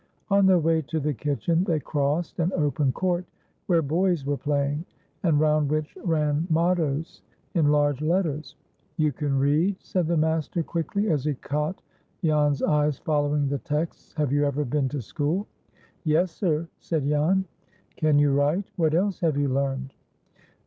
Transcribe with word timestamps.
On 0.31 0.47
their 0.47 0.57
way 0.57 0.81
to 0.87 0.99
the 0.99 1.13
kitchen, 1.13 1.63
they 1.63 1.79
crossed 1.79 2.39
an 2.39 2.51
open 2.53 2.91
court 2.91 3.23
where 3.67 3.83
boys 3.83 4.25
were 4.25 4.35
playing, 4.35 4.83
and 5.21 5.39
round 5.39 5.69
which 5.69 5.95
ran 6.03 6.47
mottoes 6.49 7.21
in 7.53 7.67
large 7.67 8.01
letters. 8.01 8.55
"You 8.97 9.11
can 9.11 9.37
read?" 9.37 9.75
said 9.83 10.07
the 10.07 10.17
master, 10.17 10.63
quickly, 10.63 11.11
as 11.11 11.23
he 11.23 11.35
caught 11.35 11.83
Jan's 12.23 12.63
eyes 12.63 12.97
following 12.97 13.47
the 13.47 13.59
texts. 13.59 14.15
"Have 14.17 14.31
you 14.31 14.43
ever 14.43 14.65
been 14.65 14.89
to 14.89 15.03
school?" 15.03 15.45
"Yes, 16.03 16.31
sir," 16.31 16.67
said 16.79 17.05
Jan. 17.05 17.45
"Can 17.95 18.17
you 18.17 18.33
write? 18.33 18.65
What 18.77 18.95
else 18.95 19.19
have 19.19 19.37
you 19.37 19.49
learned?" 19.49 19.93